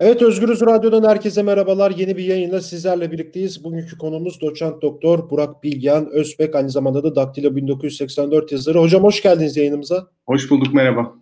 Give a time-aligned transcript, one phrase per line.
[0.00, 1.90] Evet Özgürüz Radyo'dan herkese merhabalar.
[1.90, 3.64] Yeni bir yayınla sizlerle birlikteyiz.
[3.64, 8.78] Bugünkü konumuz doçent doktor Burak Bilgehan Özbek aynı zamanda da Daktilo 1984 yazarı.
[8.78, 10.06] Hocam hoş geldiniz yayınımıza.
[10.26, 11.14] Hoş bulduk merhaba.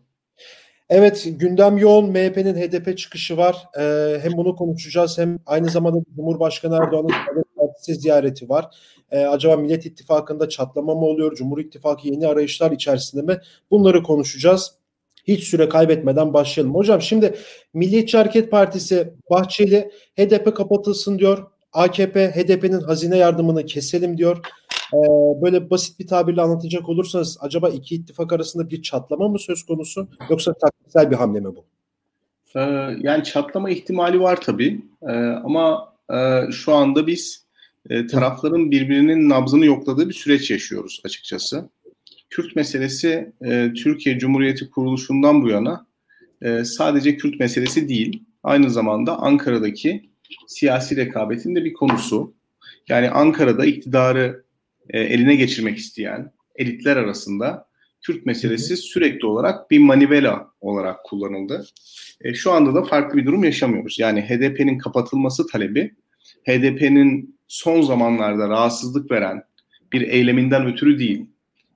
[0.88, 2.10] Evet gündem yoğun.
[2.10, 3.56] MHP'nin HDP çıkışı var.
[3.78, 8.66] Ee, hem bunu konuşacağız hem aynı zamanda Cumhurbaşkanı Erdoğan'ın partisi ziyareti var.
[9.10, 11.34] Ee, acaba Millet İttifakı'nda çatlama mı oluyor?
[11.34, 13.40] Cumhur İttifakı yeni arayışlar içerisinde mi?
[13.70, 14.83] Bunları konuşacağız.
[15.24, 16.74] Hiç süre kaybetmeden başlayalım.
[16.74, 17.34] Hocam şimdi
[17.74, 21.46] Milliyetçi Hareket Partisi Bahçeli HDP kapatılsın diyor.
[21.72, 24.38] AKP HDP'nin hazine yardımını keselim diyor.
[24.94, 24.98] Ee,
[25.42, 30.08] böyle basit bir tabirle anlatacak olursanız acaba iki ittifak arasında bir çatlama mı söz konusu
[30.30, 31.64] yoksa taktiksel bir hamle mi bu?
[32.56, 32.60] Ee,
[33.00, 35.12] yani çatlama ihtimali var tabii ee,
[35.44, 37.46] ama e, şu anda biz
[37.90, 41.68] e, tarafların birbirinin nabzını yokladığı bir süreç yaşıyoruz açıkçası.
[42.30, 45.86] Kürt meselesi e, Türkiye Cumhuriyeti kuruluşundan bu yana
[46.42, 50.10] e, sadece Kürt meselesi değil, aynı zamanda Ankara'daki
[50.46, 52.34] siyasi rekabetin de bir konusu.
[52.88, 54.44] Yani Ankara'da iktidarı
[54.90, 57.66] e, eline geçirmek isteyen elitler arasında
[58.02, 61.66] Kürt meselesi sürekli olarak bir manivela olarak kullanıldı.
[62.20, 63.98] E, şu anda da farklı bir durum yaşamıyoruz.
[63.98, 65.94] Yani HDP'nin kapatılması talebi,
[66.48, 69.42] HDP'nin son zamanlarda rahatsızlık veren
[69.92, 71.26] bir eyleminden ötürü değil,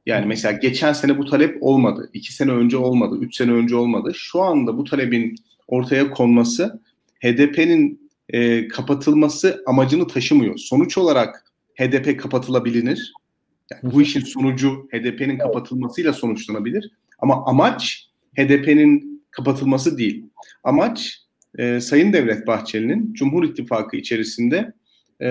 [0.09, 2.11] yani mesela geçen sene bu talep olmadı.
[2.12, 3.19] iki sene önce olmadı.
[3.20, 4.12] Üç sene önce olmadı.
[4.15, 5.34] Şu anda bu talebin
[5.67, 6.81] ortaya konması
[7.25, 10.59] HDP'nin e, kapatılması amacını taşımıyor.
[10.59, 13.12] Sonuç olarak HDP kapatılabilir.
[13.70, 16.91] Yani bu işin sonucu HDP'nin kapatılmasıyla sonuçlanabilir.
[17.19, 20.25] Ama amaç HDP'nin kapatılması değil.
[20.65, 21.22] Amaç
[21.59, 24.72] e, Sayın Devlet Bahçeli'nin Cumhur İttifakı içerisinde
[25.22, 25.28] e,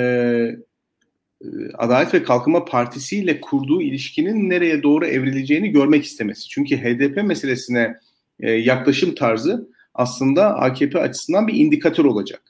[1.73, 6.49] Adalet ve Kalkınma Partisi ile kurduğu ilişkinin nereye doğru evrileceğini görmek istemesi.
[6.49, 7.95] Çünkü HDP meselesine
[8.39, 12.41] e, yaklaşım tarzı aslında AKP açısından bir indikatör olacak.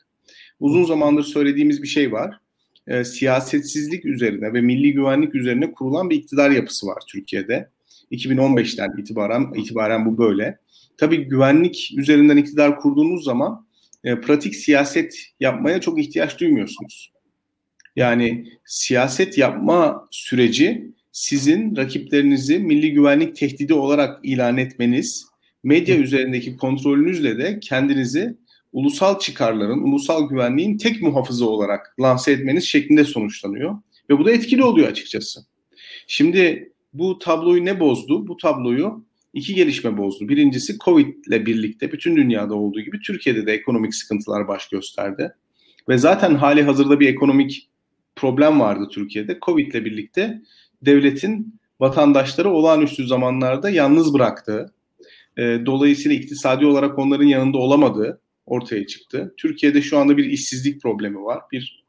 [0.60, 2.40] Uzun zamandır söylediğimiz bir şey var.
[2.88, 7.70] E, siyasetsizlik üzerine ve milli güvenlik üzerine kurulan bir iktidar yapısı var Türkiye'de.
[8.12, 10.58] 2015'ten itibaren itibaren bu böyle.
[10.98, 13.68] Tabii güvenlik üzerinden iktidar kurduğunuz zaman
[14.04, 17.17] e, pratik siyaset yapmaya çok ihtiyaç duymuyorsunuz.
[17.98, 25.26] Yani siyaset yapma süreci sizin rakiplerinizi milli güvenlik tehdidi olarak ilan etmeniz,
[25.64, 28.38] medya üzerindeki kontrolünüzle de kendinizi
[28.74, 33.76] ulusal çıkarların, ulusal güvenliğin tek muhafızı olarak lanse etmeniz şeklinde sonuçlanıyor.
[34.10, 35.40] Ve bu da etkili oluyor açıkçası.
[36.08, 38.28] Şimdi bu tabloyu ne bozdu?
[38.28, 40.30] Bu tabloyu iki gelişme bozdu.
[40.30, 45.34] Birincisi Covid ile birlikte bütün dünyada olduğu gibi Türkiye'de de ekonomik sıkıntılar baş gösterdi.
[45.90, 47.70] Ve zaten hali hazırda bir ekonomik
[48.18, 49.38] problem vardı Türkiye'de.
[49.42, 50.42] Covid ile birlikte
[50.82, 54.74] devletin vatandaşları olağanüstü zamanlarda yalnız bıraktığı,
[55.38, 59.34] e, dolayısıyla iktisadi olarak onların yanında olamadığı ortaya çıktı.
[59.38, 61.84] Türkiye'de şu anda bir işsizlik problemi var, bir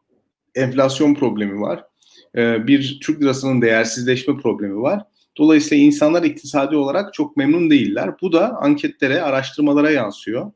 [0.55, 1.84] enflasyon problemi var,
[2.37, 5.03] e, bir Türk lirasının değersizleşme problemi var.
[5.38, 8.11] Dolayısıyla insanlar iktisadi olarak çok memnun değiller.
[8.22, 10.53] Bu da anketlere, araştırmalara yansıyor.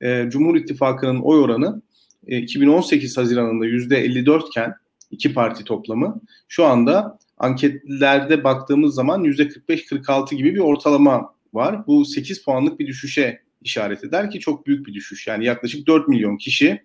[0.00, 1.82] E, Cumhur İttifakı'nın oy oranı
[2.26, 4.74] 2018 Haziran'ında %54 iken
[5.14, 6.20] iki parti toplamı.
[6.48, 11.86] Şu anda anketlerde baktığımız zaman %45-46 gibi bir ortalama var.
[11.86, 15.26] Bu 8 puanlık bir düşüşe işaret eder ki çok büyük bir düşüş.
[15.26, 16.82] Yani yaklaşık 4 milyon kişi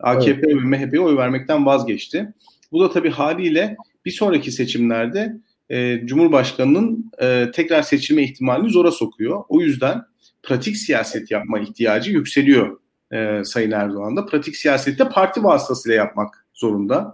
[0.00, 0.46] AKP evet.
[0.46, 2.34] ve MHP'ye oy vermekten vazgeçti.
[2.72, 5.36] Bu da tabii haliyle bir sonraki seçimlerde
[5.70, 9.44] e, Cumhurbaşkanı'nın e, tekrar seçilme ihtimalini zora sokuyor.
[9.48, 10.02] O yüzden
[10.42, 12.80] pratik siyaset yapma ihtiyacı yükseliyor
[13.12, 14.26] e, Sayın Erdoğan'da.
[14.26, 17.12] Pratik siyasette parti vasıtasıyla yapmak zorunda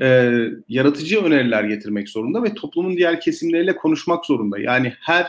[0.00, 0.32] e,
[0.68, 4.58] yaratıcı öneriler getirmek zorunda ve toplumun diğer kesimleriyle konuşmak zorunda.
[4.58, 5.26] Yani her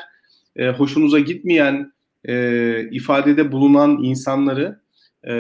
[0.55, 1.91] e, hoşunuza gitmeyen
[2.27, 4.79] e, ifadede bulunan insanları
[5.27, 5.33] e,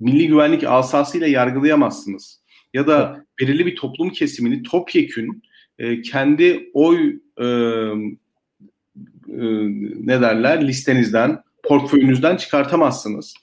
[0.00, 2.40] milli güvenlik asasıyla yargılayamazsınız.
[2.74, 5.42] Ya da belirli bir toplum kesimini topyekün
[5.78, 7.46] e, kendi oy e, e,
[10.06, 13.34] ne derler listenizden, portföyünüzden çıkartamazsınız.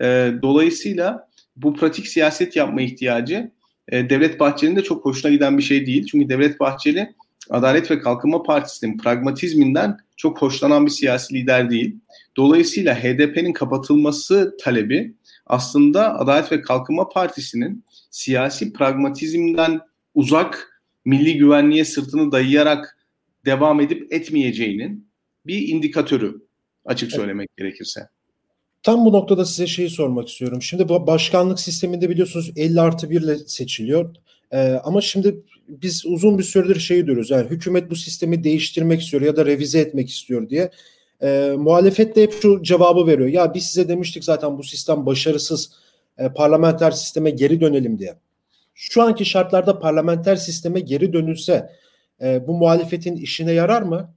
[0.00, 3.50] E, dolayısıyla bu pratik siyaset yapma ihtiyacı
[3.90, 6.06] e, Devlet Bahçeli'nin de çok hoşuna giden bir şey değil.
[6.06, 7.14] Çünkü Devlet Bahçeli
[7.50, 11.96] Adalet ve Kalkınma Partisi'nin pragmatizminden çok hoşlanan bir siyasi lider değil.
[12.36, 15.14] Dolayısıyla HDP'nin kapatılması talebi
[15.46, 19.80] aslında Adalet ve Kalkınma Partisi'nin siyasi pragmatizmden
[20.14, 22.98] uzak milli güvenliğe sırtını dayayarak
[23.44, 25.10] devam edip etmeyeceğinin
[25.46, 26.34] bir indikatörü
[26.84, 27.56] açık söylemek evet.
[27.58, 28.08] gerekirse.
[28.82, 30.62] Tam bu noktada size şeyi sormak istiyorum.
[30.62, 34.14] Şimdi bu başkanlık sisteminde biliyorsunuz 50 artı 1 ile seçiliyor.
[34.52, 37.30] Ee, ama şimdi biz uzun bir süredir şeyi diyoruz.
[37.30, 40.70] Yani hükümet bu sistemi değiştirmek istiyor ya da revize etmek istiyor diye.
[41.22, 43.28] E, muhalefet de hep şu cevabı veriyor.
[43.28, 45.72] Ya biz size demiştik zaten bu sistem başarısız
[46.18, 48.14] e, parlamenter sisteme geri dönelim diye.
[48.74, 51.70] Şu anki şartlarda parlamenter sisteme geri dönülse
[52.22, 54.14] e, bu muhalefetin işine yarar mı?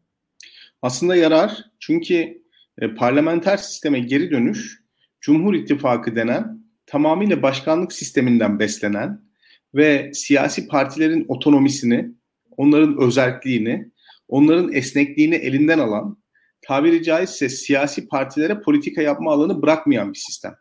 [0.82, 1.66] Aslında yarar.
[1.80, 2.43] Çünkü
[2.82, 4.84] e, parlamenter sisteme geri dönüş
[5.22, 9.22] Cumhur İttifakı denen tamamıyla başkanlık sisteminden beslenen
[9.76, 12.12] ve siyasi partilerin otonomisini,
[12.58, 13.92] onların özelliğini,
[14.28, 16.18] onların esnekliğini elinden alan,
[16.62, 20.56] tabiri caizse siyasi partilere politika yapma alanı bırakmayan bir sistem.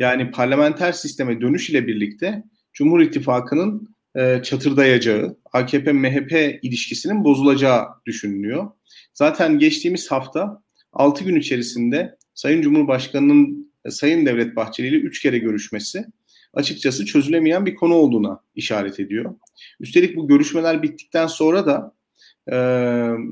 [0.00, 2.42] Yani parlamenter sisteme dönüş ile birlikte
[2.72, 8.70] Cumhur İttifakı'nın e, çatırdayacağı, AKP-MHP ilişkisinin bozulacağı düşünülüyor.
[9.14, 15.38] Zaten geçtiğimiz hafta 6 gün içerisinde Sayın Cumhurbaşkanı'nın e, Sayın Devlet Bahçeli ile 3 kere
[15.38, 16.04] görüşmesi
[16.54, 19.34] açıkçası çözülemeyen bir konu olduğuna işaret ediyor.
[19.80, 21.94] Üstelik bu görüşmeler bittikten sonra da
[22.48, 22.54] e,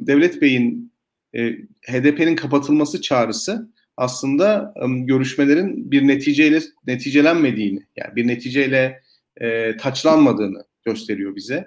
[0.06, 0.92] Devlet Bey'in
[1.34, 1.52] e,
[1.88, 9.00] HDP'nin kapatılması çağrısı aslında e, görüşmelerin bir neticeyle neticelenmediğini, yani bir neticeyle
[9.36, 11.66] e, taçlanmadığını gösteriyor bize.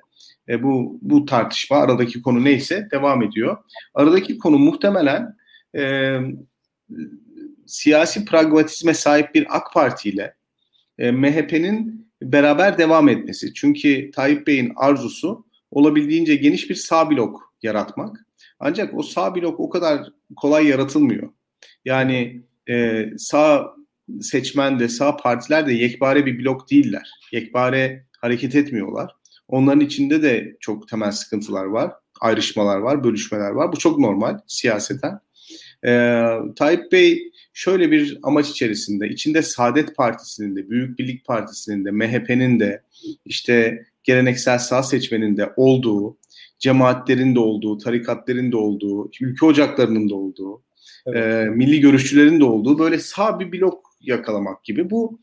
[0.50, 3.58] E, bu bu tartışma aradaki konu neyse devam ediyor.
[3.94, 5.36] Aradaki konu muhtemelen
[5.78, 6.18] e,
[7.66, 10.36] siyasi pragmatizme sahip bir AK Parti ile
[10.98, 13.54] e, MHP'nin beraber devam etmesi.
[13.54, 18.26] Çünkü Tayyip Bey'in arzusu olabildiğince geniş bir sağ blok yaratmak.
[18.60, 21.30] Ancak o sağ blok o kadar kolay yaratılmıyor.
[21.86, 23.76] Yani e, sağ
[24.22, 27.10] seçmen de sağ partiler de yekpare bir blok değiller.
[27.32, 29.16] Yekpare hareket etmiyorlar.
[29.48, 31.92] Onların içinde de çok temel sıkıntılar var.
[32.22, 33.72] Ayrışmalar var, bölüşmeler var.
[33.72, 35.20] Bu çok normal siyaseten.
[35.86, 36.24] Ee,
[36.56, 42.60] Tayyip Bey şöyle bir amaç içerisinde, içinde Saadet Partisi'nin de, Büyük Birlik Partisi'nin de, MHP'nin
[42.60, 42.82] de,
[43.26, 46.18] işte geleneksel sağ seçmenin de olduğu,
[46.60, 50.62] cemaatlerin de olduğu, tarikatlerin de olduğu, ülke ocaklarının da olduğu,
[51.06, 51.48] evet.
[51.48, 54.90] e, milli görüşçülerin de olduğu böyle sağ bir blok yakalamak gibi.
[54.90, 55.20] Bu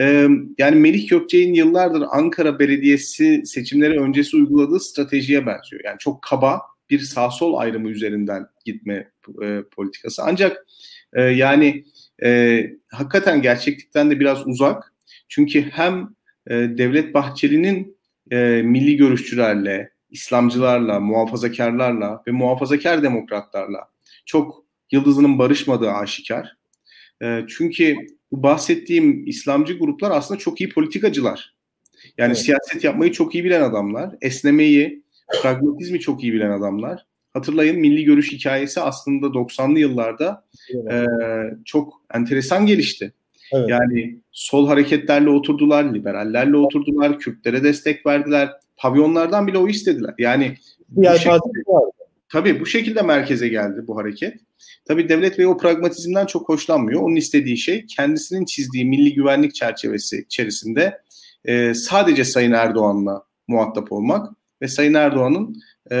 [0.00, 5.82] e, yani Melih Gökçe'nin yıllardır Ankara Belediyesi seçimleri öncesi uyguladığı stratejiye benziyor.
[5.84, 6.60] Yani çok kaba
[6.98, 9.10] bir sağ sol ayrımı üzerinden gitme
[9.42, 10.22] e, politikası.
[10.22, 10.66] Ancak
[11.12, 11.84] e, yani
[12.24, 14.92] e, hakikaten gerçeklikten de biraz uzak.
[15.28, 16.08] Çünkü hem
[16.46, 17.96] e, Devlet Bahçeli'nin
[18.30, 23.88] e, milli görüşçülerle, İslamcılarla, muhafazakarlarla ve muhafazakar demokratlarla
[24.26, 26.56] çok yıldızının barışmadığı aşikar.
[27.22, 27.96] E, çünkü
[28.32, 31.54] bu bahsettiğim İslamcı gruplar aslında çok iyi politikacılar.
[32.18, 32.38] Yani evet.
[32.38, 35.02] siyaset yapmayı çok iyi bilen adamlar, esnemeyi,
[35.42, 37.06] pragmatizmi çok iyi bilen adamlar.
[37.34, 40.92] Hatırlayın milli görüş hikayesi aslında 90'lı yıllarda evet.
[40.92, 41.06] e,
[41.64, 43.12] çok enteresan gelişti.
[43.52, 43.68] Evet.
[43.68, 48.50] Yani sol hareketlerle oturdular, liberallerle oturdular, Kürtlere destek verdiler.
[48.76, 50.14] Pavyonlardan bile o istediler.
[50.18, 50.54] Yani
[50.88, 51.40] bu şekilde,
[52.28, 54.34] tabii bu şekilde merkeze geldi bu hareket.
[54.84, 57.02] Tabii devlet ve o pragmatizmden çok hoşlanmıyor.
[57.02, 61.00] Onun istediği şey kendisinin çizdiği milli güvenlik çerçevesi içerisinde
[61.44, 64.32] e, sadece Sayın Erdoğan'la muhatap olmak
[64.62, 65.62] ve Sayın Erdoğan'ın
[65.92, 65.98] e,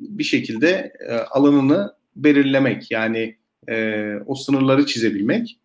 [0.00, 3.36] bir şekilde e, alanını belirlemek yani
[3.68, 5.58] e, o sınırları çizebilmek.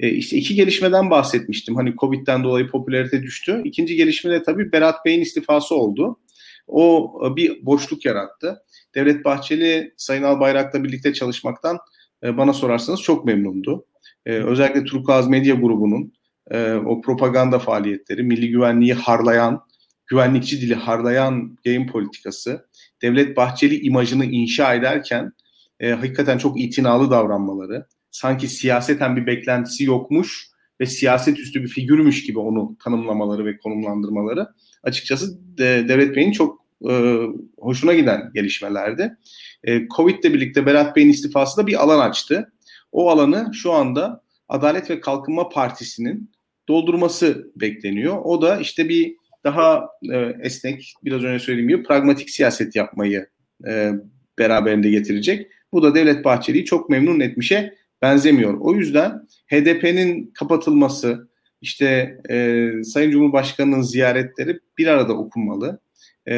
[0.00, 1.76] E, işte iki gelişmeden bahsetmiştim.
[1.76, 3.62] Hani Covid'den dolayı popülarite düştü.
[3.64, 6.18] İkinci gelişme de tabii Berat Bey'in istifası oldu.
[6.66, 8.62] O e, bir boşluk yarattı.
[8.94, 11.78] Devlet Bahçeli Sayın Albayrak'la birlikte çalışmaktan
[12.22, 13.86] e, bana sorarsanız çok memnundu.
[14.26, 16.12] E, özellikle Turkuaz Medya Grubu'nun
[16.50, 19.62] e, o propaganda faaliyetleri, milli güvenliği harlayan,
[20.06, 22.66] güvenlikçi dili harlayan yayın politikası,
[23.02, 25.32] Devlet Bahçeli imajını inşa ederken
[25.80, 30.48] e, hakikaten çok itinalı davranmaları, sanki siyaseten bir beklentisi yokmuş
[30.80, 34.48] ve siyaset üstü bir figürmüş gibi onu tanımlamaları ve konumlandırmaları
[34.82, 37.18] açıkçası de, Devlet Bey'in çok e,
[37.58, 39.16] hoşuna giden gelişmelerdi.
[39.64, 42.52] E, Covid ile birlikte Berat Bey'in istifası da bir alan açtı.
[42.92, 46.30] O alanı şu anda Adalet ve Kalkınma Partisi'nin
[46.68, 48.18] doldurması bekleniyor.
[48.24, 53.26] O da işte bir daha e, esnek, biraz önce söylediğim gibi pragmatik siyaset yapmayı
[53.68, 53.90] e,
[54.38, 55.46] beraberinde getirecek.
[55.72, 58.54] Bu da Devlet Bahçeli'yi çok memnun etmişe benzemiyor.
[58.60, 61.28] O yüzden HDP'nin kapatılması,
[61.60, 65.80] işte e, Sayın Cumhurbaşkanı'nın ziyaretleri bir arada okunmalı.
[66.28, 66.34] E,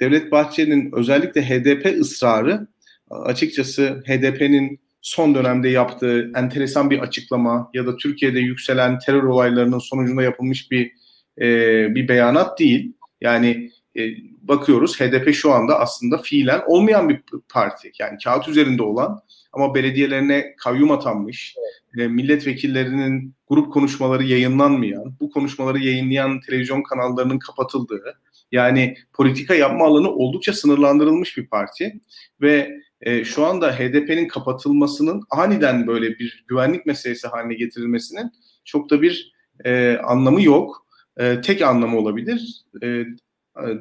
[0.00, 2.66] Devlet Bahçeli'nin özellikle HDP ısrarı
[3.10, 10.22] açıkçası HDP'nin son dönemde yaptığı enteresan bir açıklama ya da Türkiye'de yükselen terör olaylarının sonucunda
[10.22, 10.92] yapılmış bir
[11.40, 11.46] e,
[11.94, 12.92] bir beyanat değil.
[13.20, 14.02] Yani e,
[14.42, 17.92] bakıyoruz HDP şu anda aslında fiilen olmayan bir parti.
[17.98, 19.20] Yani kağıt üzerinde olan
[19.52, 21.54] ama belediyelerine kayyum atanmış,
[21.98, 28.18] e, milletvekillerinin grup konuşmaları yayınlanmayan, bu konuşmaları yayınlayan televizyon kanallarının kapatıldığı,
[28.52, 32.00] yani politika yapma alanı oldukça sınırlandırılmış bir parti
[32.40, 38.30] ve e, şu anda HDP'nin kapatılmasının aniden böyle bir güvenlik meselesi haline getirilmesinin
[38.64, 39.32] çok da bir
[39.64, 40.83] e, anlamı yok.
[41.16, 42.64] E, tek anlamı olabilir.
[42.82, 43.04] E,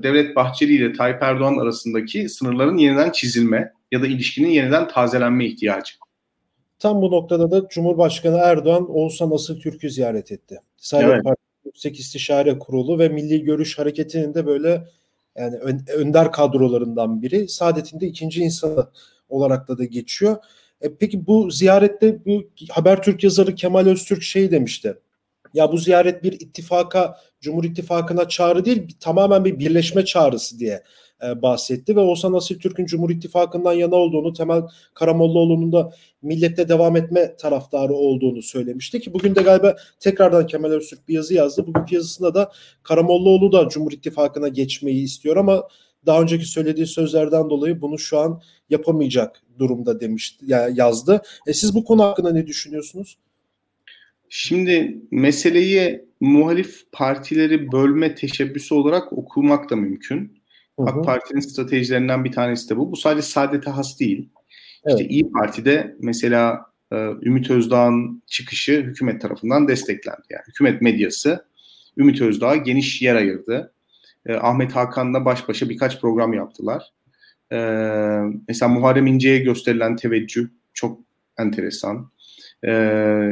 [0.04, 5.94] Devlet Bahçeli ile Tayyip Erdoğan arasındaki sınırların yeniden çizilme ya da ilişkinin yeniden tazelenme ihtiyacı.
[6.80, 10.60] Tam bu noktada da Cumhurbaşkanı Erdoğan Oğuzhan Asıl Türk'ü ziyaret etti.
[10.78, 11.38] Saadet evet.
[11.66, 14.84] Yüksek İstişare Kurulu ve Milli Görüş Hareketi'nin de böyle
[15.38, 15.58] yani
[15.96, 17.48] önder kadrolarından biri.
[17.48, 18.88] Saadet'in de ikinci insanı
[19.30, 20.38] olarak da da geçiyor.
[20.82, 24.98] E, peki bu ziyarette bu Habertürk yazarı Kemal Öztürk şey demişti.
[25.53, 30.83] Ya bu ziyaret bir ittifaka, Cumhur İttifakı'na çağrı değil, tamamen bir birleşme çağrısı diye
[31.24, 34.62] e, bahsetti ve Oğuzhan Asil Türk'ün Cumhur İttifakı'ndan yana olduğunu, Temel
[34.93, 41.07] Karamollaoğlu'nun da millette devam etme taraftarı olduğunu söylemişti ki bugün de galiba tekrardan Kemal Öztürk
[41.07, 41.67] bir yazı yazdı.
[41.67, 42.51] Bugünkü yazısında da
[42.83, 45.67] Karamollaoğlu da Cumhur İttifakı'na geçmeyi istiyor ama
[46.05, 51.22] daha önceki söylediği sözlerden dolayı bunu şu an yapamayacak durumda demişti, yani yazdı.
[51.48, 53.17] E siz bu konu hakkında ne düşünüyorsunuz?
[54.36, 60.42] Şimdi meseleyi muhalif partileri bölme teşebbüsü olarak okumak da mümkün.
[60.80, 60.90] Hı hı.
[60.90, 62.92] AK Parti'nin stratejilerinden bir tanesi de bu.
[62.92, 64.30] Bu sadece Saadet'e has değil.
[64.86, 65.00] Evet.
[65.00, 70.22] İşte İyi Parti'de mesela e, Ümit Özdağ'ın çıkışı hükümet tarafından desteklendi.
[70.30, 71.46] Yani hükümet medyası
[71.98, 73.74] Ümit Özdağ'a geniş yer ayırdı.
[74.25, 76.84] E, Ahmet Hakan'la baş başa birkaç program yaptılar.
[77.52, 77.58] E,
[78.48, 81.00] mesela Muharrem İnce'ye gösterilen teveccüh çok
[81.38, 82.13] enteresan.
[82.63, 82.72] E,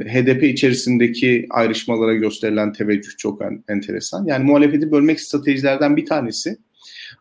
[0.08, 4.26] HDP içerisindeki ayrışmalara gösterilen teveccüh çok en, enteresan.
[4.26, 6.58] Yani muhalefeti bölmek stratejilerden bir tanesi.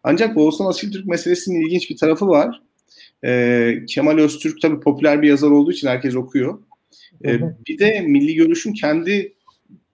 [0.02, 2.62] Ancak Oğuzhan Asiltürk meselesinin ilginç bir tarafı var.
[3.24, 6.58] E, Kemal Öztürk tabii popüler bir yazar olduğu için herkes okuyor.
[7.24, 9.34] E, bir de Milli Görüş'ün kendi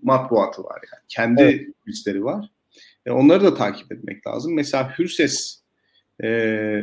[0.03, 1.03] matbuatı var yani.
[1.09, 1.67] Kendi evet.
[1.89, 2.51] listleri var.
[3.07, 4.55] E, onları da takip etmek lazım.
[4.55, 5.61] Mesela Hürses
[6.23, 6.29] e,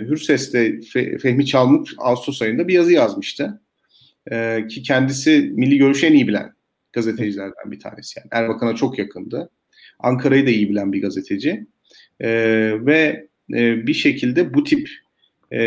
[0.09, 0.81] Hürses'te
[1.21, 3.61] Fehmi Çalmuk Ağustos ayında bir yazı yazmıştı.
[4.31, 6.53] E, ki kendisi milli görüşü en iyi bilen
[6.93, 8.19] gazetecilerden bir tanesi.
[8.19, 9.49] Yani Erbakan'a çok yakındı.
[9.99, 11.67] Ankara'yı da iyi bilen bir gazeteci.
[12.19, 12.29] E,
[12.85, 14.89] ve e, bir şekilde bu tip
[15.51, 15.59] e,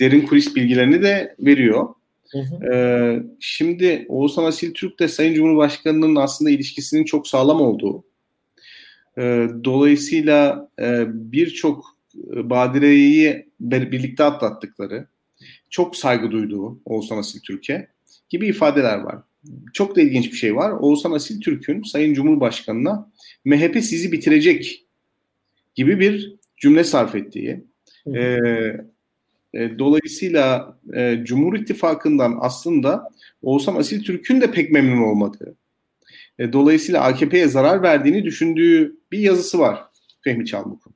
[0.00, 1.88] derin kulis bilgilerini de veriyor.
[2.32, 2.72] Hı hı.
[2.72, 8.04] Ee, şimdi Oğuzhan Asil Türk de Sayın Cumhurbaşkanı'nın aslında ilişkisinin çok sağlam olduğu,
[9.18, 11.84] e, dolayısıyla e, birçok
[12.36, 15.06] e, badireyi birlikte atlattıkları,
[15.70, 17.88] çok saygı duyduğu Oğuzhan Asil Türk'e
[18.28, 19.18] gibi ifadeler var.
[19.72, 20.70] Çok da ilginç bir şey var.
[20.70, 23.12] Oğuzhan Asil Türk'ün Sayın Cumhurbaşkanı'na
[23.44, 24.86] MHP sizi bitirecek
[25.74, 27.64] gibi bir cümle sarf ettiği.
[28.14, 28.38] E,
[29.54, 33.10] e, dolayısıyla e, Cumhur İttifakı'ndan aslında
[33.42, 35.56] Oğuzhan Asil Türk'ün de pek memnun olmadığı,
[36.38, 39.84] e, dolayısıyla AKP'ye zarar verdiğini düşündüğü bir yazısı var
[40.20, 40.94] Fehmi Çalmuk'un.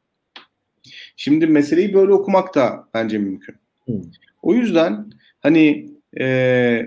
[1.17, 3.55] Şimdi meseleyi böyle okumak da bence mümkün.
[3.85, 4.03] Hmm.
[4.43, 5.91] O yüzden hani
[6.21, 6.87] e,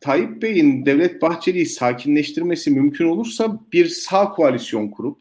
[0.00, 5.18] Tayyip Bey'in Devlet Bahçeli'yi sakinleştirmesi mümkün olursa bir sağ koalisyon kurup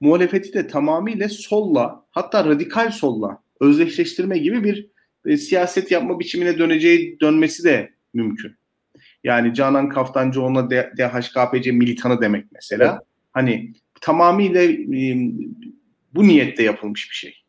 [0.00, 4.86] muhalefeti de tamamıyla solla hatta radikal solla özdeşleştirme gibi bir
[5.26, 8.56] e, siyaset yapma biçimine döneceği dönmesi de mümkün.
[9.24, 12.92] Yani Canan Kaftancıoğlu'na DHKPC militanı demek mesela.
[12.92, 13.06] Evet.
[13.32, 15.16] Hani tamamıyla e,
[16.14, 17.43] bu niyette yapılmış bir şey.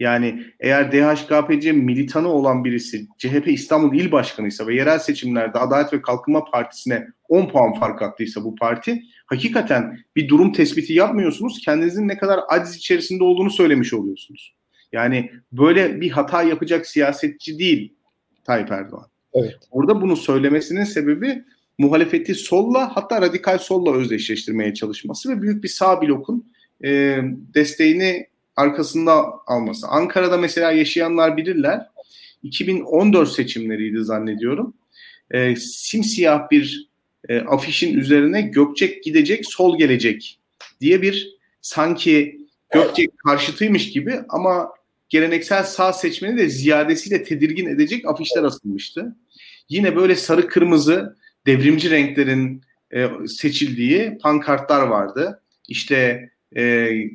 [0.00, 6.02] Yani eğer DHKPC militanı olan birisi CHP İstanbul İl Başkanıysa ve yerel seçimlerde Adalet ve
[6.02, 11.60] Kalkınma Partisi'ne 10 puan fark attıysa bu parti hakikaten bir durum tespiti yapmıyorsunuz.
[11.64, 14.54] Kendinizin ne kadar aciz içerisinde olduğunu söylemiş oluyorsunuz.
[14.92, 17.94] Yani böyle bir hata yapacak siyasetçi değil
[18.44, 19.06] Tayyip Erdoğan.
[19.34, 19.56] Evet.
[19.70, 21.44] Orada bunu söylemesinin sebebi
[21.78, 26.52] muhalefeti solla hatta radikal solla özdeşleştirmeye çalışması ve büyük bir sağ blokun
[26.84, 27.20] e,
[27.54, 28.26] desteğini
[28.58, 29.86] arkasında alması.
[29.88, 31.86] Ankara'da mesela yaşayanlar bilirler.
[32.42, 34.74] 2014 seçimleriydi zannediyorum.
[35.30, 36.88] E, simsiyah bir
[37.28, 40.38] e, afişin üzerine Gökçek gidecek, sol gelecek
[40.80, 42.40] diye bir sanki
[42.72, 44.68] Gökçek karşıtıymış gibi ama
[45.08, 49.16] geleneksel sağ seçmeni de ziyadesiyle tedirgin edecek afişler asılmıştı.
[49.68, 52.62] Yine böyle sarı kırmızı devrimci renklerin
[52.94, 55.42] e, seçildiği pankartlar vardı.
[55.68, 56.62] İşte e,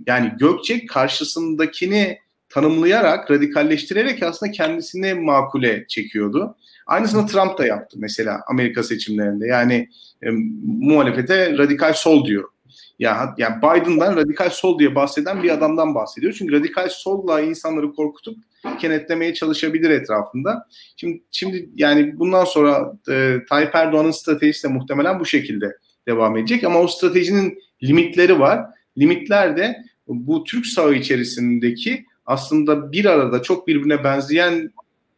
[0.07, 2.17] yani Gökçek karşısındakini
[2.49, 6.55] tanımlayarak, radikalleştirerek aslında kendisini makule çekiyordu.
[6.87, 9.47] Aynısını Trump da yaptı mesela Amerika seçimlerinde.
[9.47, 9.89] Yani
[10.23, 10.29] e,
[10.63, 12.49] muhalefete radikal sol diyor.
[12.99, 16.33] Ya yani Biden'dan radikal sol diye bahseden bir adamdan bahsediyor.
[16.33, 18.37] Çünkü radikal solla insanları korkutup
[18.79, 20.67] kenetlemeye çalışabilir etrafında.
[20.97, 26.63] Şimdi şimdi yani bundan sonra e, Tayyip Erdoğan'ın stratejisi de muhtemelen bu şekilde devam edecek
[26.63, 28.65] ama o stratejinin limitleri var.
[28.97, 34.71] Limitler de bu Türk sağı içerisindeki aslında bir arada çok birbirine benzeyen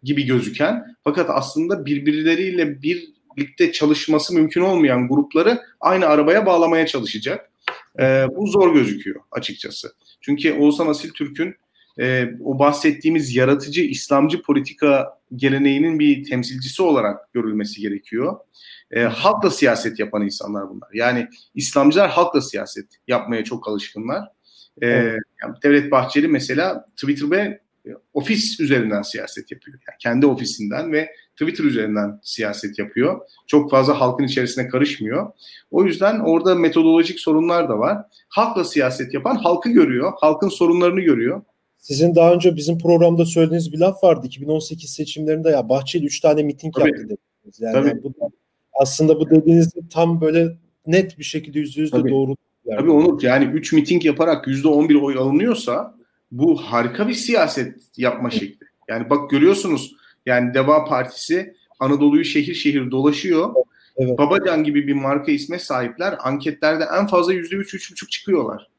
[0.04, 7.52] gibi gözüken fakat aslında birbirleriyle birlikte çalışması mümkün olmayan grupları aynı arabaya bağlamaya çalışacak.
[8.00, 9.94] E, bu zor gözüküyor açıkçası.
[10.22, 11.56] Çünkü Oğuzhan Asil Türk'ün
[12.00, 18.40] e, o bahsettiğimiz yaratıcı İslamcı politika geleneğinin bir temsilcisi olarak görülmesi gerekiyor.
[18.92, 20.90] E, halkla siyaset yapan insanlar bunlar.
[20.94, 24.28] Yani İslamcılar halkla siyaset yapmaya çok alışkınlar.
[24.82, 27.60] E, yani Devlet Bahçeli mesela Twitter ve
[28.14, 29.78] ofis üzerinden siyaset yapıyor.
[29.90, 33.22] Yani kendi ofisinden ve Twitter üzerinden siyaset yapıyor.
[33.48, 35.32] Çok fazla halkın içerisine karışmıyor.
[35.72, 37.98] O yüzden orada metodolojik sorunlar da var.
[38.30, 41.42] Halkla siyaset yapan halkı görüyor, halkın sorunlarını görüyor.
[41.78, 44.28] Sizin daha önce bizim programda söylediğiniz bir laf vardı.
[44.28, 46.90] 2018 seçimlerinde ya Bahçeli 3 tane miting Tabii.
[46.90, 47.60] yaptı dediniz.
[47.60, 48.04] Yani Tabii.
[48.04, 48.32] bu
[48.82, 52.36] aslında bu dediğiniz tam böyle net bir şekilde yüzde yüzde doğru.
[52.66, 52.80] Yani.
[52.80, 55.96] Tabii Onur yani 3 miting yaparak yüzde 11 oy alınıyorsa
[56.32, 58.66] bu harika bir siyaset yapma şekli.
[58.90, 63.54] Yani bak görüyorsunuz yani Deva Partisi Anadolu'yu şehir şehir dolaşıyor.
[63.98, 64.18] Evet.
[64.18, 68.70] Babacan gibi bir marka isme sahipler anketlerde en fazla yüzde üç, üç buçuk çıkıyorlar.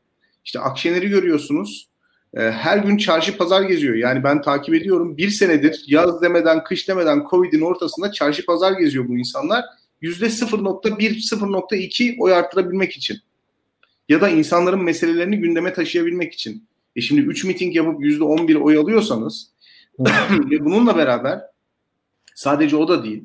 [0.44, 1.88] İşte Akşener'i görüyorsunuz.
[2.34, 3.94] Ee, her gün çarşı pazar geziyor.
[3.94, 5.16] Yani ben takip ediyorum.
[5.16, 9.64] Bir senedir yaz demeden, kış demeden Covid'in ortasında çarşı pazar geziyor bu insanlar.
[10.00, 13.18] Yüzde 0.1, 0.2 oy arttırabilmek için.
[14.08, 16.64] Ya da insanların meselelerini gündeme taşıyabilmek için.
[16.96, 19.50] E şimdi 3 miting yapıp %11 oy alıyorsanız
[20.50, 21.40] ve bununla beraber
[22.34, 23.24] sadece o da değil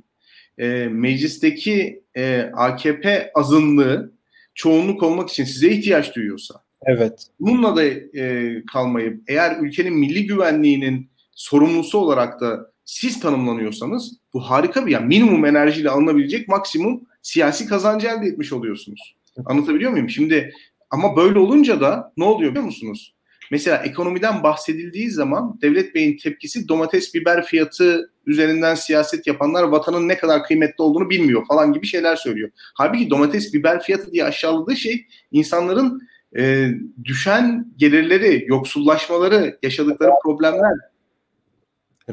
[0.58, 4.12] e, meclisteki e, AKP azınlığı
[4.56, 7.28] çoğunluk olmak için size ihtiyaç duyuyorsa evet.
[7.40, 14.86] bununla da e, kalmayıp eğer ülkenin milli güvenliğinin sorumlusu olarak da siz tanımlanıyorsanız bu harika
[14.86, 19.16] bir yani minimum enerjiyle alınabilecek maksimum siyasi kazancı elde etmiş oluyorsunuz.
[19.46, 20.10] Anlatabiliyor muyum?
[20.10, 20.54] Şimdi
[20.90, 23.16] ama böyle olunca da ne oluyor biliyor musunuz?
[23.52, 30.18] Mesela ekonomiden bahsedildiği zaman Devlet Bey'in tepkisi domates biber fiyatı üzerinden siyaset yapanlar vatanın ne
[30.18, 32.50] kadar kıymetli olduğunu bilmiyor falan gibi şeyler söylüyor.
[32.76, 36.02] Halbuki domates biber fiyatı diye aşağıladığı şey insanların
[36.38, 36.70] e,
[37.04, 40.91] düşen gelirleri, yoksullaşmaları, yaşadıkları problemler.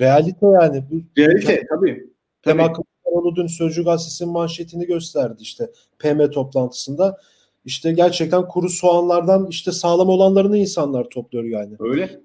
[0.01, 0.85] Realite yani.
[0.91, 1.67] Bu, Realite tabii.
[1.69, 2.07] tabii.
[2.43, 7.19] Tema Kılıçdaroğlu dün Sözcü Gazetesi'nin manşetini gösterdi işte PM toplantısında
[7.65, 11.77] işte gerçekten kuru soğanlardan işte sağlam olanlarını insanlar topluyor yani.
[11.79, 12.21] Öyle.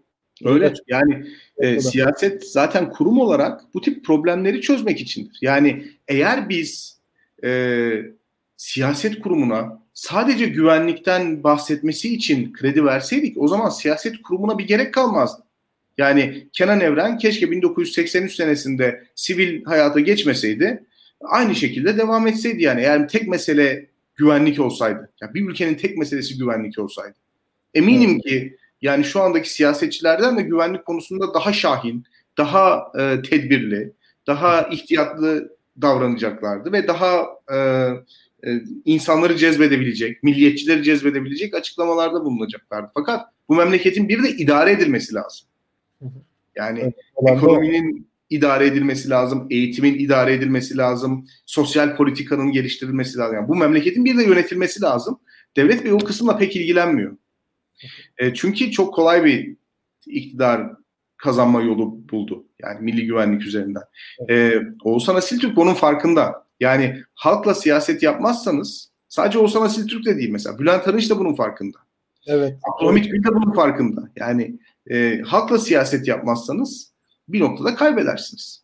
[0.45, 0.73] Öyle.
[0.87, 1.25] Yani
[1.57, 5.37] e, siyaset zaten kurum olarak bu tip problemleri çözmek içindir.
[5.41, 6.99] Yani eğer biz
[7.43, 7.91] e,
[8.57, 15.42] siyaset kurumuna sadece güvenlikten bahsetmesi için kredi verseydik o zaman siyaset kurumuna bir gerek kalmazdı.
[15.97, 20.83] Yani Kenan Evren keşke 1983 senesinde sivil hayata geçmeseydi
[21.23, 22.83] aynı şekilde devam etseydi yani.
[22.83, 25.09] Yani tek mesele güvenlik olsaydı.
[25.21, 27.15] Yani bir ülkenin tek meselesi güvenlik olsaydı.
[27.73, 28.23] Eminim evet.
[28.23, 32.03] ki yani şu andaki siyasetçilerden de güvenlik konusunda daha şahin,
[32.37, 33.93] daha e, tedbirli,
[34.27, 37.57] daha ihtiyatlı davranacaklardı ve daha e,
[38.47, 42.91] e, insanları cezbedebilecek, milliyetçileri cezbedebilecek açıklamalarda bulunacaklardı.
[42.93, 45.47] Fakat bu memleketin bir de idare edilmesi lazım.
[46.55, 46.93] Yani evet,
[47.27, 53.35] ekonominin idare edilmesi lazım, eğitimin idare edilmesi lazım, sosyal politikanın geliştirilmesi lazım.
[53.35, 55.19] Yani bu memleketin bir de yönetilmesi lazım.
[55.55, 57.17] Devlet Bey o kısımla pek ilgilenmiyor.
[58.17, 59.55] E, çünkü çok kolay bir
[60.05, 60.71] iktidar
[61.17, 62.45] kazanma yolu buldu.
[62.61, 63.83] Yani milli güvenlik üzerinden.
[64.29, 66.45] E, Oğuzhan Asiltürk onun farkında.
[66.59, 70.59] Yani halkla siyaset yapmazsanız sadece Oğuzhan Asiltürk de değil mesela.
[70.59, 71.77] Bülent Arınç da bunun farkında.
[72.27, 72.57] Evet.
[72.63, 74.09] Abdülhamit Gül de bunun farkında.
[74.15, 74.59] Yani
[74.91, 76.93] e, halkla siyaset yapmazsanız
[77.27, 78.63] bir noktada kaybedersiniz.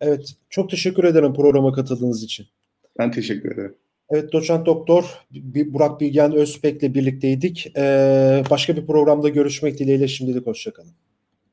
[0.00, 2.46] Evet, çok teşekkür ederim programa katıldığınız için.
[2.98, 3.74] Ben teşekkür ederim.
[4.10, 5.04] Evet, doçent doktor
[5.44, 7.72] Burak Bilgen Özpek'le birlikteydik.
[7.76, 10.92] Ee, başka bir programda görüşmek dileğiyle şimdilik hoşçakalın.